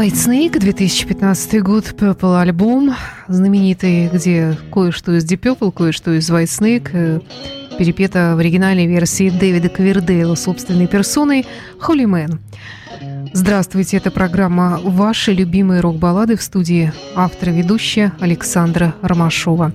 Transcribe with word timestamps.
White 0.00 0.14
Snake, 0.14 0.58
2015 0.58 1.62
год, 1.62 1.84
Purple 1.92 2.40
альбом, 2.40 2.96
знаменитый, 3.28 4.08
где 4.08 4.56
кое-что 4.72 5.14
из 5.14 5.30
Deep 5.30 5.40
Purple, 5.40 5.72
кое-что 5.72 6.12
из 6.12 6.30
White 6.30 6.44
Snake, 6.44 6.88
э, 6.94 7.20
перепето 7.78 8.32
в 8.34 8.38
оригинальной 8.38 8.86
версии 8.86 9.28
Дэвида 9.28 9.68
Кавердейла 9.68 10.36
собственной 10.36 10.86
персоной 10.86 11.46
Holy 11.86 12.06
Man. 12.06 12.38
Здравствуйте, 13.34 13.98
это 13.98 14.10
программа 14.10 14.80
«Ваши 14.82 15.34
любимые 15.34 15.82
рок-баллады» 15.82 16.38
в 16.38 16.42
студии 16.42 16.94
автора-ведущая 17.14 18.14
Александра 18.20 18.94
Ромашова. 19.02 19.70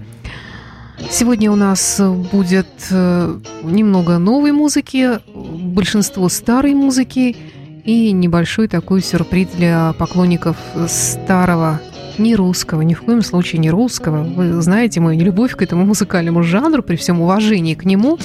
Сегодня 1.11 1.51
у 1.51 1.55
нас 1.55 2.01
будет 2.31 2.87
э, 2.89 3.39
немного 3.61 4.17
новой 4.17 4.53
музыки, 4.53 5.19
большинство 5.35 6.29
старой 6.29 6.73
музыки– 6.73 7.35
и 7.85 8.11
небольшой 8.11 8.67
такой 8.67 9.01
сюрприз 9.01 9.49
для 9.55 9.93
поклонников 9.93 10.57
старого 10.87 11.79
не 12.17 12.35
русского, 12.35 12.81
ни 12.81 12.93
в 12.93 13.01
коем 13.01 13.21
случае 13.21 13.59
не 13.59 13.69
русского. 13.69 14.23
Вы 14.23 14.61
знаете 14.61 14.99
мою 14.99 15.19
нелюбовь 15.19 15.55
к 15.55 15.61
этому 15.61 15.85
музыкальному 15.85 16.43
жанру, 16.43 16.81
при 16.81 16.95
всем 16.95 17.21
уважении 17.21 17.75
к 17.75 17.85
нему, 17.85 18.17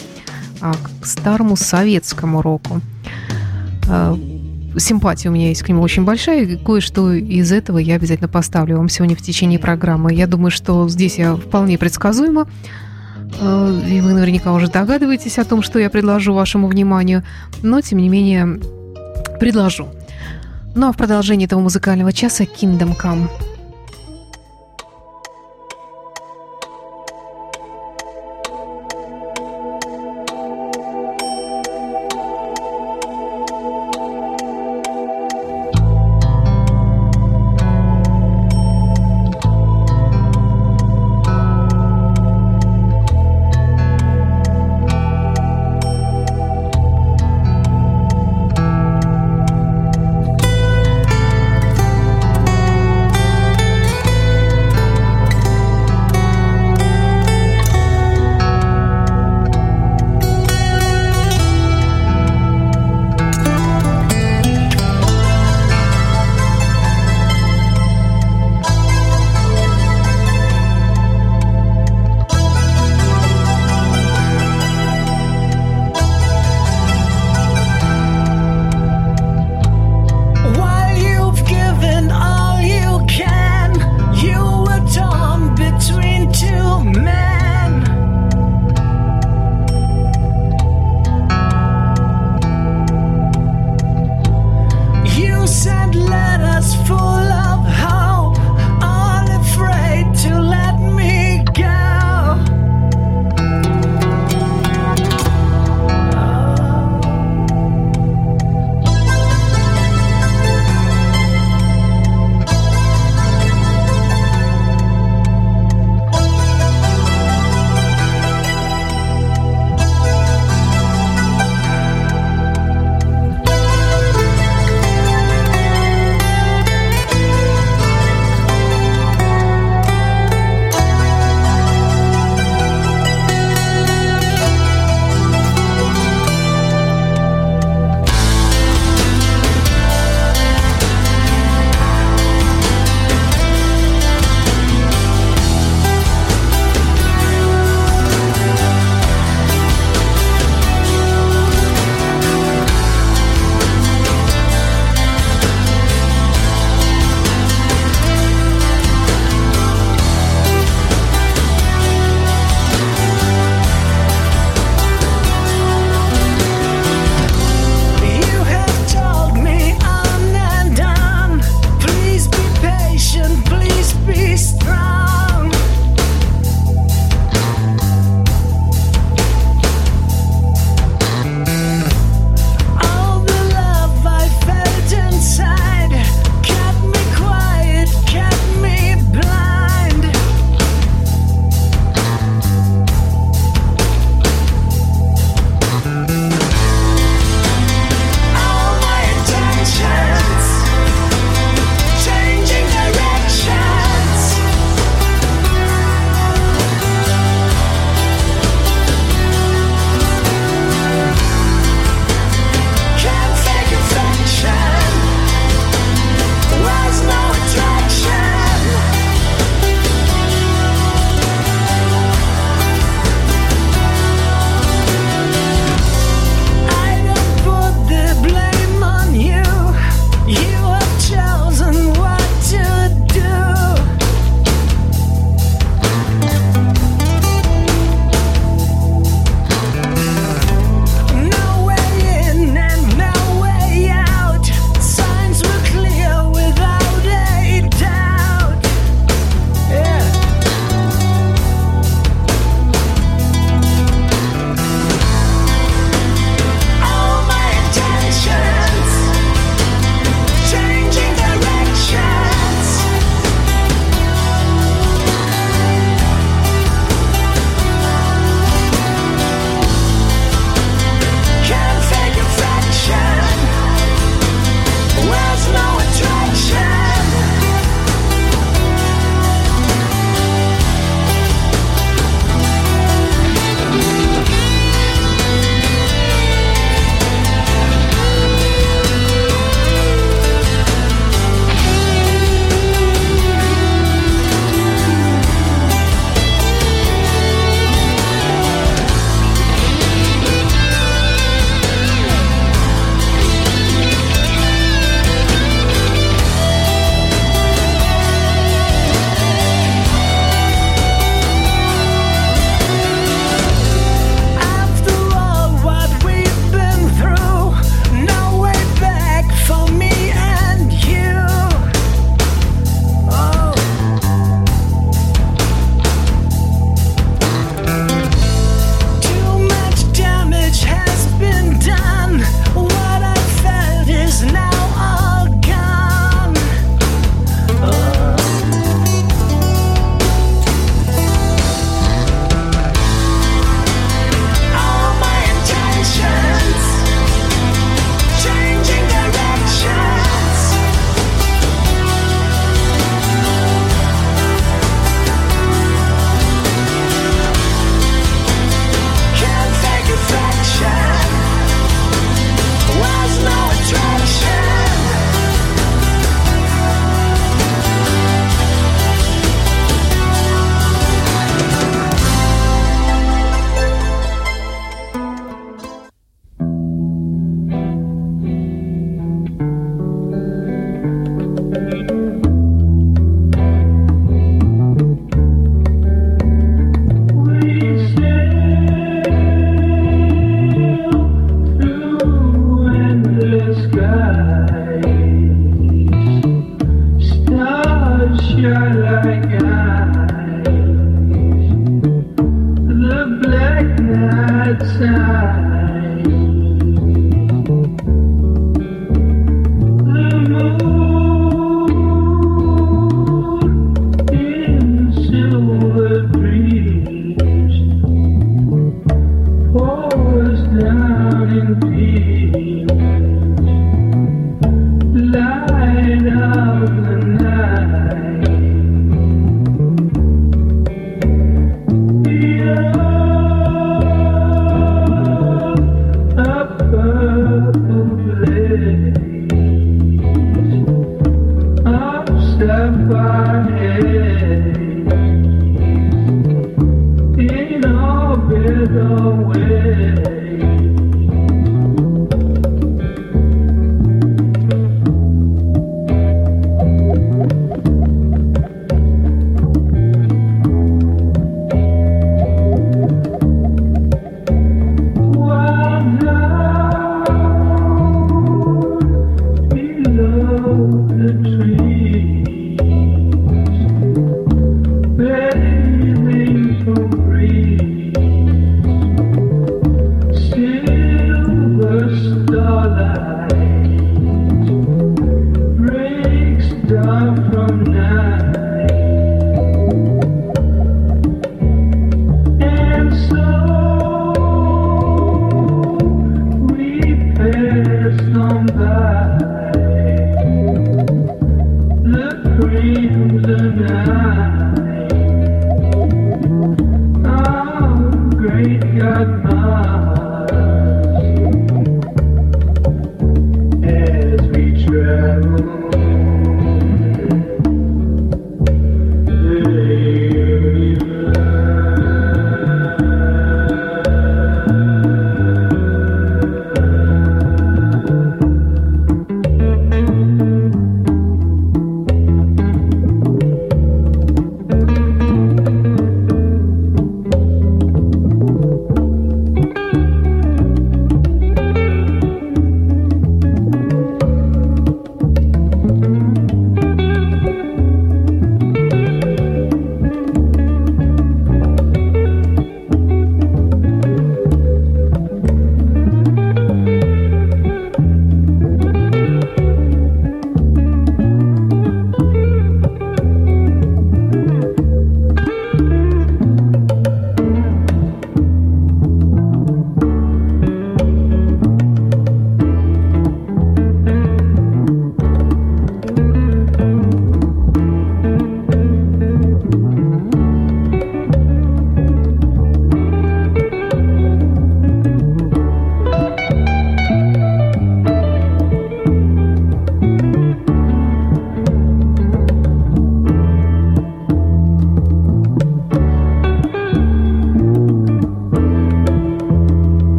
а 0.60 0.72
к 0.72 1.06
старому 1.06 1.56
советскому 1.56 2.40
року. 2.40 2.80
А, 3.88 4.16
симпатия 4.78 5.28
у 5.28 5.32
меня 5.32 5.48
есть 5.48 5.62
к 5.62 5.68
нему 5.68 5.82
очень 5.82 6.04
большая, 6.04 6.44
и 6.44 6.56
кое-что 6.56 7.12
из 7.12 7.52
этого 7.52 7.78
я 7.78 7.96
обязательно 7.96 8.28
поставлю 8.28 8.78
вам 8.78 8.88
сегодня 8.88 9.16
в 9.16 9.22
течение 9.22 9.58
программы. 9.58 10.14
Я 10.14 10.26
думаю, 10.26 10.50
что 10.50 10.88
здесь 10.88 11.18
я 11.18 11.34
вполне 11.34 11.76
предсказуема, 11.76 12.48
а, 13.40 13.80
и 13.86 14.00
вы 14.00 14.14
наверняка 14.14 14.54
уже 14.54 14.68
догадываетесь 14.68 15.38
о 15.38 15.44
том, 15.44 15.62
что 15.62 15.78
я 15.78 15.90
предложу 15.90 16.32
вашему 16.32 16.68
вниманию, 16.68 17.24
но, 17.62 17.80
тем 17.80 17.98
не 17.98 18.08
менее, 18.08 18.60
предложу. 19.40 19.88
Ну 20.76 20.88
а 20.88 20.92
в 20.92 20.96
продолжении 20.96 21.46
этого 21.46 21.60
музыкального 21.60 22.12
часа 22.12 22.44
Kingdom 22.44 22.96
Come. 22.96 23.28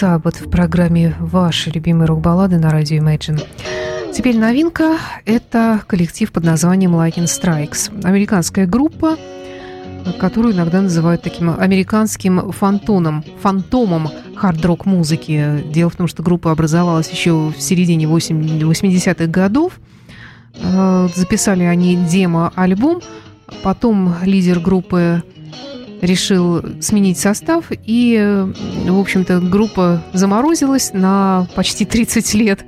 Sabbath 0.00 0.46
в 0.46 0.48
программе 0.48 1.16
«Ваши 1.18 1.70
любимые 1.70 2.06
рок-баллады» 2.06 2.56
на 2.56 2.70
радио 2.70 2.98
Imagine. 2.98 3.44
Теперь 4.14 4.38
новинка– 4.38 4.96
это 5.24 5.82
коллектив 5.88 6.30
под 6.30 6.44
названием 6.44 6.94
Lightning 6.94 7.24
Strikes. 7.24 8.04
Американская 8.04 8.68
группа, 8.68 9.16
которую 10.20 10.54
иногда 10.54 10.82
называют 10.82 11.22
таким 11.22 11.50
американским 11.50 12.52
фантоном, 12.52 13.24
фантомом 13.42 14.08
хард-рок 14.36 14.86
музыки. 14.86 15.64
Дело 15.72 15.90
в 15.90 15.96
том, 15.96 16.06
что 16.06 16.22
группа 16.22 16.52
образовалась 16.52 17.10
еще 17.10 17.52
в 17.56 17.60
середине 17.60 18.04
80-х 18.04 19.26
годов. 19.26 19.80
Э, 20.62 21.08
записали 21.12 21.64
они 21.64 21.96
демо-альбом, 21.96 23.00
потом 23.64 24.14
лидер 24.22 24.60
группы 24.60 25.24
решил 26.00 26.62
сменить 26.80 27.18
состав, 27.18 27.66
и, 27.70 28.46
в 28.86 28.98
общем-то, 28.98 29.40
группа 29.40 30.02
заморозилась 30.12 30.92
на 30.92 31.46
почти 31.54 31.84
30 31.84 32.34
лет. 32.34 32.64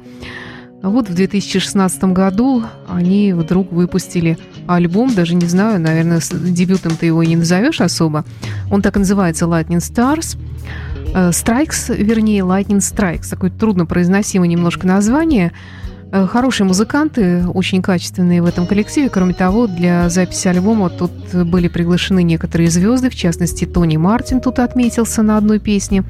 А 0.83 0.89
вот 0.89 1.09
в 1.09 1.15
2016 1.15 2.05
году 2.05 2.65
они 2.89 3.35
вдруг 3.35 3.71
выпустили 3.71 4.39
альбом, 4.67 5.15
даже 5.15 5.35
не 5.35 5.47
знаю, 5.47 5.81
наверное, 5.81 6.21
с 6.21 6.31
дебютом 6.31 6.97
ты 6.97 7.07
его 7.07 7.23
не 7.23 7.37
назовешь 7.37 7.81
особо. 7.81 8.25
Он 8.71 8.81
так 8.81 8.97
и 8.97 9.01
называется 9.01 9.45
Lightning 9.45 9.79
Stars. 9.79 10.39
Э, 11.15 11.31
Strikes, 11.31 11.95
вернее, 11.95 12.41
Lightning 12.45 12.79
Strikes. 12.79 13.29
Такое 13.29 13.51
труднопроизносимое 13.51 14.49
немножко 14.49 14.87
название– 14.87 15.53
Э, 15.63 15.80
хорошие 16.13 16.67
музыканты, 16.67 17.47
очень 17.47 17.83
качественные 17.83 18.43
в 18.43 18.47
этом 18.47 18.67
коллективе. 18.67 19.09
Кроме 19.09 19.35
того, 19.35 19.67
для 19.67 20.09
записи 20.09 20.49
альбома 20.49 20.91
тут 20.91 21.13
были 21.35 21.69
приглашены 21.69 22.23
некоторые 22.23 22.71
звезды, 22.71 23.11
в 23.11 23.15
частности, 23.15 23.65
Тони 23.65 23.97
Мартин 23.97 24.41
тут 24.41 24.59
отметился 24.59 25.23
на 25.23 25.37
одной 25.37 25.59
песне. 25.59 26.05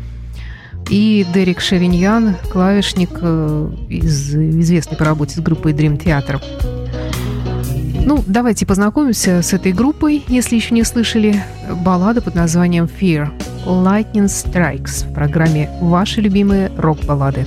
И 0.89 1.27
Дерек 1.35 1.61
Шериньян, 1.61 2.37
клавишник, 2.51 3.11
э, 3.21 3.71
из, 3.89 4.35
известный 4.35 4.97
по 4.97 5.05
работе 5.05 5.37
с 5.37 5.41
группой 5.41 5.73
Dream 5.73 6.03
Theater. 6.03 6.41
Ну, 8.05 8.25
давайте 8.27 8.67
познакомимся 8.67 9.43
с 9.43 9.53
этой 9.53 9.73
группой, 9.73 10.25
если 10.27 10.57
еще 10.57 10.75
не 10.75 10.83
слышали. 10.83 11.45
Баллада 11.85 12.23
под 12.23 12.35
названием 12.35 12.87
Fear. 12.87 13.29
Lightning 13.67 14.25
Strikes 14.25 15.09
в 15.09 15.15
программе 15.15 15.71
«Ваши 15.81 16.21
любимые 16.21 16.73
рок-баллады». 16.77 17.47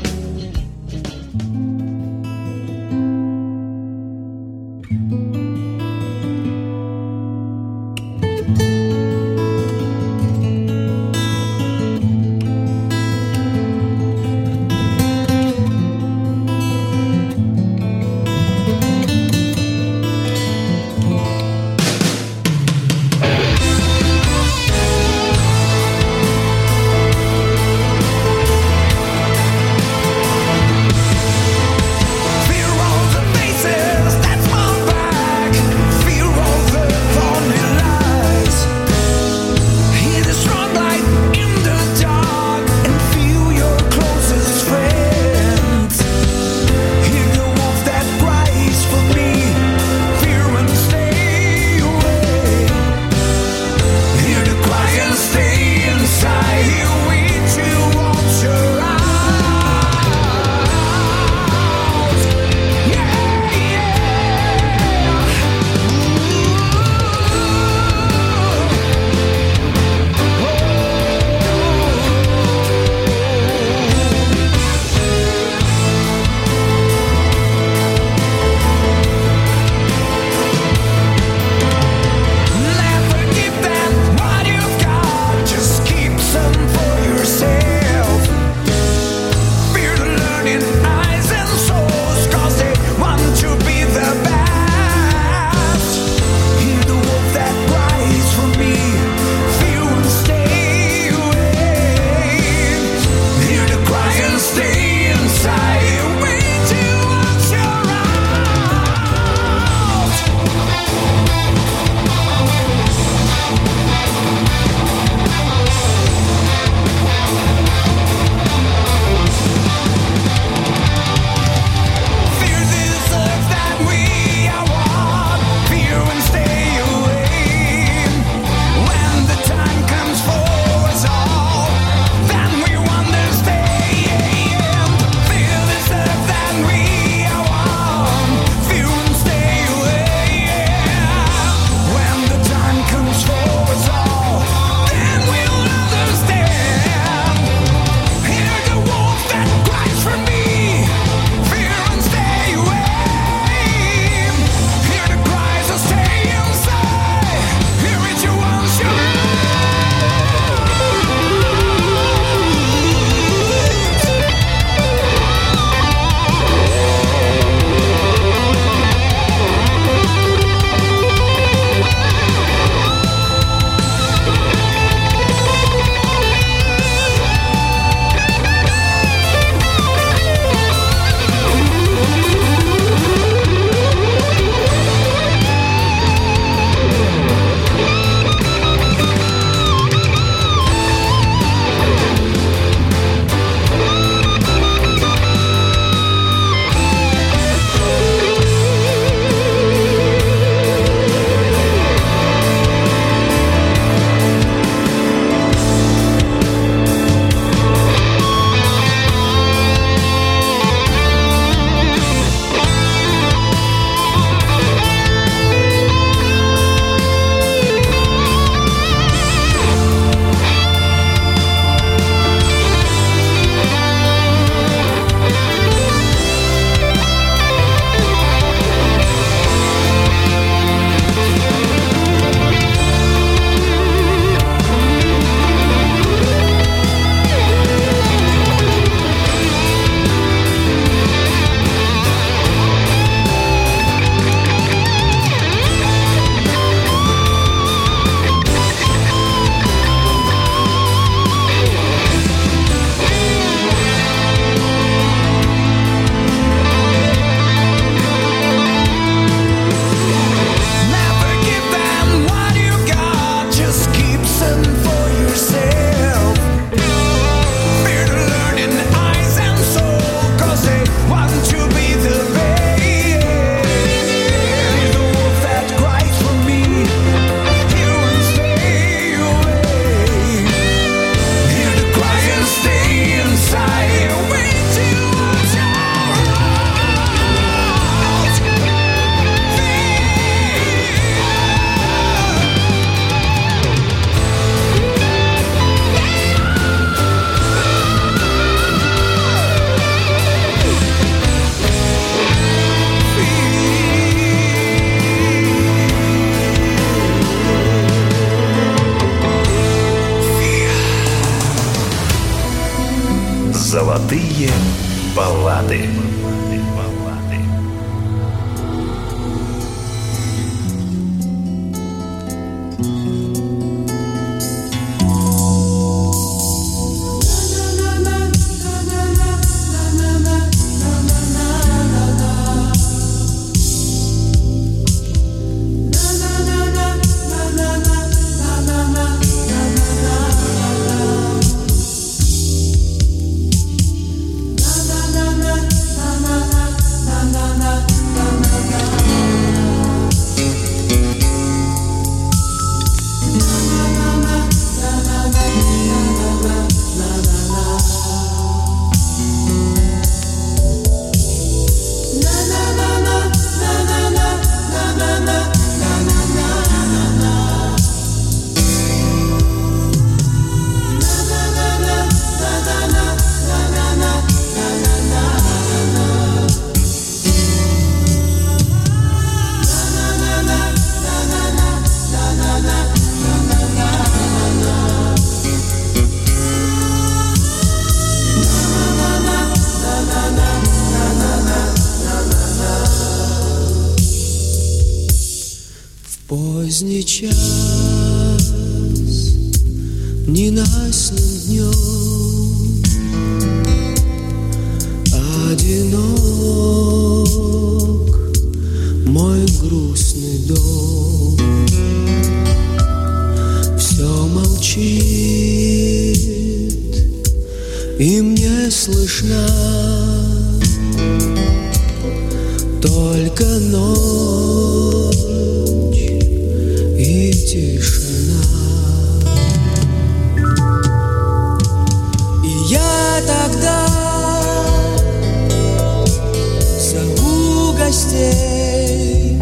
гостей. 438.14 439.40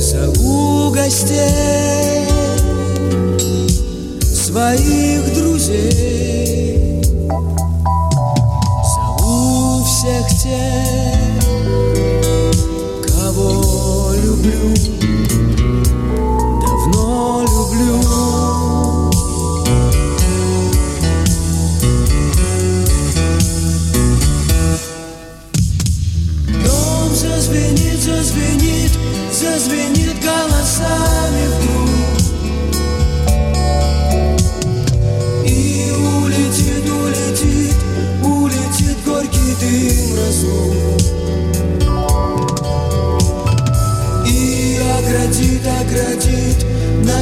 Зову 0.00 0.90
гостей. 0.90 1.85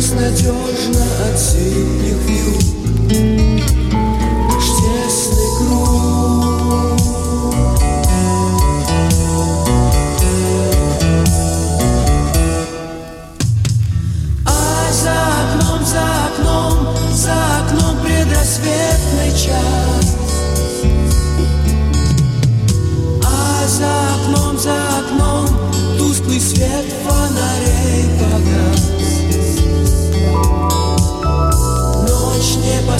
безнадежно 0.05 1.07
отсеян. 1.33 1.94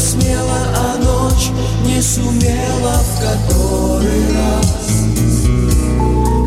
смела, 0.05 0.59
а 0.77 0.97
ночь 0.99 1.51
не 1.87 2.03
сумела 2.03 2.93
в 2.93 3.21
который 3.21 4.33
раз 4.35 5.07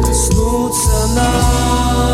коснуться 0.05 1.07
нас. 1.15 2.06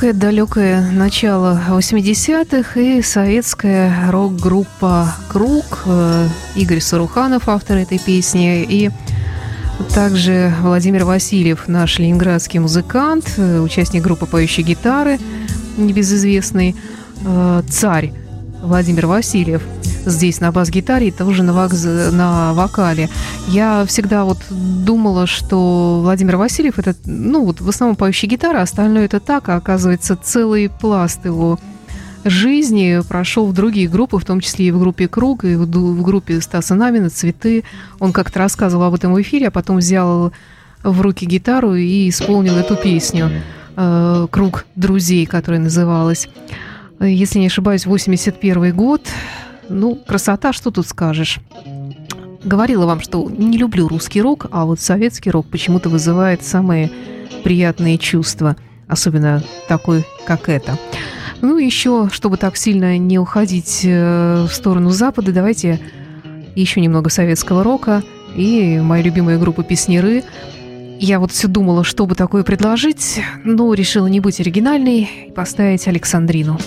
Далекое 0.00 0.90
начало 0.92 1.60
80-х 1.68 2.80
и 2.80 3.02
советская 3.02 4.10
рок-группа 4.10 5.14
«Круг», 5.28 5.82
э, 5.84 6.26
Игорь 6.56 6.80
Саруханов, 6.80 7.48
автор 7.48 7.76
этой 7.76 7.98
песни, 7.98 8.62
и 8.62 8.90
также 9.94 10.54
Владимир 10.62 11.04
Васильев, 11.04 11.68
наш 11.68 11.98
ленинградский 11.98 12.60
музыкант, 12.60 13.34
э, 13.36 13.60
участник 13.60 14.02
группы 14.02 14.24
«Поющие 14.24 14.64
гитары», 14.64 15.18
небезызвестный 15.76 16.74
э, 17.22 17.62
«Царь» 17.68 18.12
Владимир 18.62 19.06
Васильев– 19.06 19.62
здесь 20.04 20.40
на 20.40 20.52
бас-гитаре 20.52 21.10
тоже 21.10 21.42
на, 21.42 21.52
вокз... 21.52 21.84
на 21.84 22.52
вокале. 22.54 23.08
Я 23.48 23.84
всегда 23.86 24.24
вот 24.24 24.38
думала, 24.50 25.26
что 25.26 26.00
Владимир 26.02 26.36
Васильев 26.36 26.78
это, 26.78 26.94
ну 27.04 27.44
вот 27.44 27.60
в 27.60 27.68
основном 27.68 27.96
поющая 27.96 28.28
гитара, 28.28 28.62
остальное 28.62 29.06
это 29.06 29.20
так, 29.20 29.48
а 29.48 29.56
оказывается 29.56 30.16
целый 30.16 30.68
пласт 30.68 31.24
его 31.24 31.58
жизни 32.24 33.00
прошел 33.08 33.46
в 33.46 33.52
другие 33.52 33.88
группы, 33.88 34.18
в 34.18 34.24
том 34.24 34.40
числе 34.40 34.66
и 34.66 34.70
в 34.70 34.78
группе 34.78 35.08
«Круг», 35.08 35.44
и 35.44 35.54
в 35.56 36.02
группе 36.02 36.40
Стаса 36.40 36.74
Намина 36.74 37.10
«Цветы». 37.10 37.64
Он 37.98 38.12
как-то 38.12 38.40
рассказывал 38.40 38.84
об 38.84 38.94
этом 38.94 39.14
в 39.14 39.22
эфире, 39.22 39.48
а 39.48 39.50
потом 39.50 39.78
взял 39.78 40.32
в 40.82 41.00
руки 41.00 41.26
гитару 41.26 41.74
и 41.74 42.08
исполнил 42.08 42.56
эту 42.56 42.76
песню 42.76 43.30
э, 43.76 44.26
«Круг 44.30 44.66
друзей», 44.76 45.26
которая 45.26 45.60
называлась. 45.60 46.28
Если 47.00 47.38
не 47.38 47.46
ошибаюсь, 47.46 47.86
81 47.86 48.74
год. 48.74 49.08
Ну, 49.70 49.94
красота, 49.94 50.52
что 50.52 50.72
тут 50.72 50.86
скажешь. 50.88 51.38
Говорила 52.42 52.86
вам, 52.86 53.00
что 53.00 53.30
не 53.30 53.56
люблю 53.56 53.86
русский 53.86 54.20
рок, 54.20 54.46
а 54.50 54.64
вот 54.64 54.80
советский 54.80 55.30
рок 55.30 55.46
почему-то 55.46 55.88
вызывает 55.88 56.42
самые 56.42 56.90
приятные 57.44 57.96
чувства, 57.96 58.56
особенно 58.88 59.44
такой, 59.68 60.04
как 60.26 60.48
это. 60.48 60.76
Ну, 61.40 61.56
еще, 61.56 62.08
чтобы 62.10 62.36
так 62.36 62.56
сильно 62.56 62.98
не 62.98 63.18
уходить 63.18 63.82
э, 63.84 64.46
в 64.48 64.52
сторону 64.52 64.90
Запада, 64.90 65.32
давайте 65.32 65.80
еще 66.56 66.80
немного 66.80 67.08
советского 67.08 67.62
рока 67.62 68.02
и 68.34 68.80
моя 68.82 69.04
любимая 69.04 69.38
группа 69.38 69.62
«Песнеры». 69.62 70.24
Я 70.98 71.20
вот 71.20 71.30
все 71.30 71.46
думала, 71.46 71.84
что 71.84 72.06
бы 72.06 72.16
такое 72.16 72.42
предложить, 72.42 73.22
но 73.44 73.72
решила 73.72 74.08
не 74.08 74.18
быть 74.20 74.40
оригинальной 74.40 75.08
и 75.28 75.30
поставить 75.30 75.86
Александрину. 75.86 76.58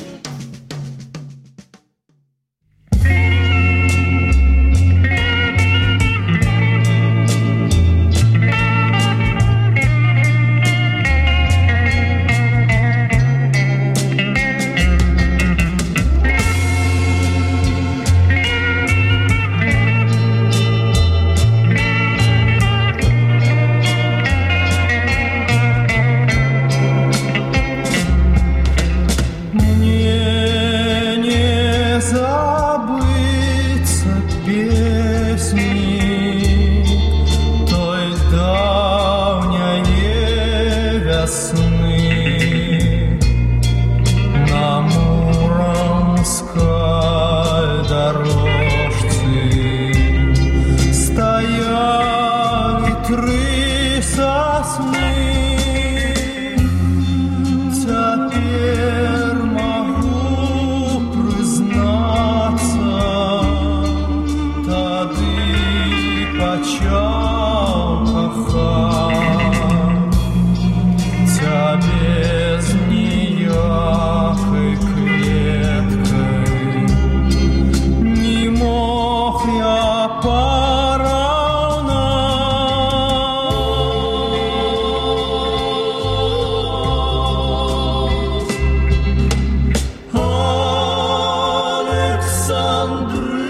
Andrew. 93.04 93.43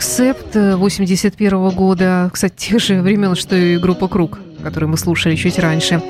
Акцепт 0.00 0.54
81 0.54 1.68
года. 1.72 2.30
Кстати, 2.32 2.54
тех 2.56 2.80
же 2.80 3.02
времен, 3.02 3.34
что 3.34 3.54
и 3.54 3.76
группа 3.76 4.08
Круг, 4.08 4.38
которую 4.62 4.88
мы 4.88 4.96
слушали 4.96 5.36
чуть 5.36 5.58
раньше. 5.58 6.02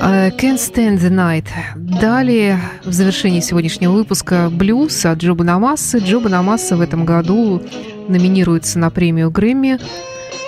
А, 0.00 0.28
Can't 0.28 0.54
Stand 0.54 0.98
the 1.00 1.10
Night. 1.10 1.46
Далее, 1.74 2.60
в 2.84 2.92
завершении 2.92 3.40
сегодняшнего 3.40 3.90
выпуска, 3.90 4.50
блюз 4.52 5.04
от 5.04 5.18
Джоба 5.18 5.42
Намассы. 5.42 5.98
Джоба 5.98 6.28
Намасса 6.28 6.76
в 6.76 6.80
этом 6.80 7.04
году 7.04 7.60
номинируется 8.06 8.78
на 8.78 8.90
премию 8.90 9.32
Грэмми 9.32 9.80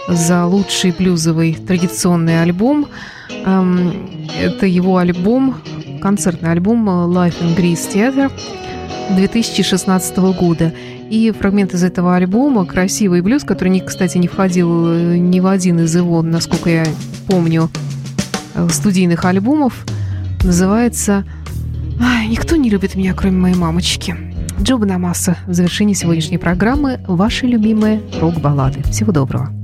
за 0.07 0.47
лучший 0.47 0.93
блюзовый 0.93 1.55
традиционный 1.55 2.41
альбом. 2.41 2.87
Это 3.27 4.65
его 4.65 4.99
альбом, 4.99 5.57
концертный 6.01 6.53
альбом 6.53 6.89
Life 6.89 7.43
in 7.43 7.57
Greece 7.57 7.93
Theater 7.93 8.31
2016 9.11 10.17
года. 10.39 10.73
И 11.11 11.33
фрагмент 11.33 11.75
из 11.75 11.83
этого 11.83 12.17
альбома 12.17 12.67
«Красивый 12.67 13.23
блюз», 13.23 13.45
который, 13.45 13.81
кстати, 13.81 14.19
не 14.19 14.29
входил 14.29 14.87
э, 14.87 15.17
ни 15.17 15.41
в 15.41 15.47
один 15.47 15.81
из 15.81 15.95
его, 15.97 16.23
насколько 16.23 16.69
я 16.69 16.87
помню, 17.27 17.71
э, 18.55 18.69
студийных 18.71 19.25
альбомов, 19.25 19.87
называется 20.45 21.25
«Никто 22.29 22.57
не 22.57 22.69
любит 22.69 22.95
меня, 22.95 23.15
кроме 23.15 23.39
моей 23.39 23.57
мамочки». 23.57 24.17
Джоба 24.61 24.87
Намаса 24.87 25.37
в 25.47 25.55
завершении 25.55 25.95
сегодняшней 25.95 26.39
программы 26.39 27.01
«Ваши 27.07 27.47
любимые 27.47 28.03
рок-баллады». 28.21 28.83
Всего 28.83 29.13
доброго. 29.13 29.58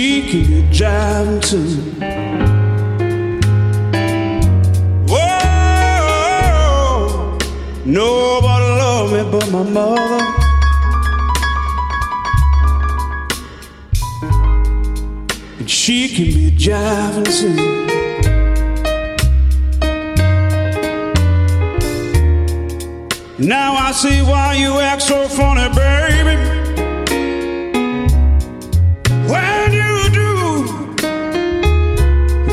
She 0.00 0.22
can 0.30 0.46
be 0.46 0.62
driving 0.72 1.40
too. 1.42 1.66
Nobody 7.84 8.68
love 8.82 9.12
me 9.12 9.22
but 9.30 9.50
my 9.50 9.62
mother. 9.62 10.24
And 15.58 15.70
she 15.70 16.08
can 16.14 16.28
be 16.38 16.50
driving 16.50 17.24
too. 17.24 17.54
Now 23.38 23.74
I 23.74 23.92
see 23.92 24.22
why 24.22 24.54
you 24.54 24.78
act 24.78 25.02
so 25.02 25.28
funny, 25.28 25.68
baby. 25.74 26.59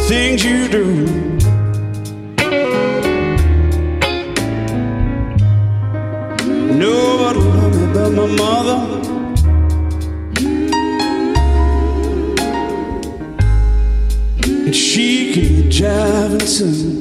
Things 0.08 0.42
you 0.42 0.70
do. 0.70 0.86
Nobody 6.74 7.40
love 7.40 7.76
me 7.76 7.94
but 7.94 8.12
my 8.12 8.26
mother. 8.42 8.80
And 14.46 14.76
she 14.76 15.34
be 15.36 15.70
driving 15.70 16.40
soon. 16.40 16.97